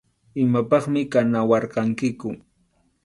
Imapaqmi 0.43 1.01
kanawarqankiku. 1.11 2.29